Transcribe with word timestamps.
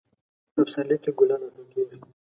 په 0.53 0.61
پسرلی 0.65 0.97
کې 1.03 1.11
ګلان 1.17 1.41
راټوکیږي. 1.43 1.99